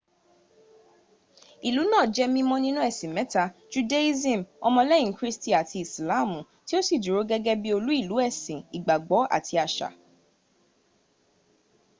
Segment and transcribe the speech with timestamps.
[1.67, 6.95] ilú náa jẹ́ mímọ́ nínú ẹ̀sìn mẹ́ta- judaism, ọmọlẹ́yìn kírísítì àti ìsìláàmù tí ó sì
[7.03, 9.87] dúró gẹ́gẹ́ bí olú ìlú ẹ̀sìn ìgbàgbọ́ àti àṣà